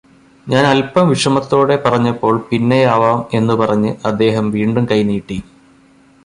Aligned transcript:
ഞാൻ 0.47 0.65
അല്പം 0.65 1.09
വിഷമത്തോടെ 1.09 1.75
പറഞ്ഞപ്പോൾ 1.85 2.37
പിന്നെയാവാം 2.49 3.19
എന്നുപറഞ്ഞ് 3.33 3.95
അദ്ദേഹം 4.05 4.51
വീണ്ടും 4.51 4.85
കൈനീട്ടി. 4.85 5.37